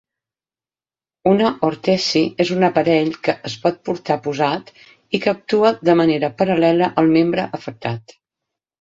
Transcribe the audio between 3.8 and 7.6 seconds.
portar posat i que actua de manera paral·lela al membre